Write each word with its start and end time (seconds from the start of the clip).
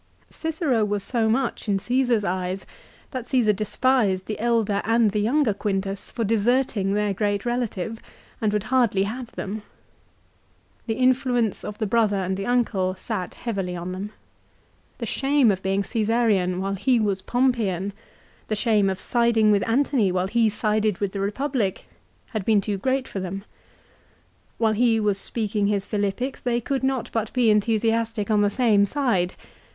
Cicero 0.31 0.83
was 0.83 1.03
so 1.03 1.29
much 1.29 1.69
in 1.69 1.77
Caasar's 1.77 2.23
eyes 2.23 2.65
that 3.11 3.25
Csesar 3.27 3.55
despised 3.55 4.25
the 4.25 4.39
elder 4.39 4.81
and 4.83 5.11
the 5.11 5.19
younger 5.19 5.53
Quintus 5.53 6.09
for 6.09 6.23
deserting 6.23 6.95
their 6.95 7.13
great 7.13 7.45
relative 7.45 7.99
and 8.41 8.51
would 8.51 8.63
hardly 8.73 9.03
have 9.03 9.31
them. 9.33 9.61
The 10.87 10.95
influence 10.95 11.63
of 11.63 11.77
the 11.77 11.85
brother 11.85 12.15
and 12.17 12.35
the 12.35 12.47
uncle 12.47 12.95
sat 12.95 13.35
heavily 13.35 13.75
on 13.75 13.91
them. 13.91 14.11
The 14.97 15.05
shame 15.05 15.51
of 15.51 15.61
being 15.61 15.83
Csesarean 15.83 16.59
while 16.61 16.73
he 16.73 16.99
was 16.99 17.21
Pompeian, 17.21 17.93
the 18.47 18.55
shame 18.55 18.89
of 18.89 18.99
siding 18.99 19.51
with 19.51 19.61
Antony 19.69 20.11
while 20.11 20.25
he 20.27 20.49
sided 20.49 20.97
with 20.97 21.11
the 21.11 21.19
Re 21.19 21.29
public, 21.29 21.85
had 22.31 22.43
been 22.43 22.59
too 22.59 22.79
great 22.79 23.07
for 23.07 23.19
them. 23.19 23.43
While 24.57 24.73
he 24.73 24.99
was 24.99 25.19
speaking 25.19 25.67
his 25.67 25.85
Philippics 25.85 26.41
they 26.41 26.59
could 26.59 26.81
not 26.81 27.11
but 27.13 27.31
be 27.33 27.51
enthusiastic 27.51 28.31
on 28.31 28.41
the 28.41 28.49
same 28.49 28.87
side. 28.87 29.35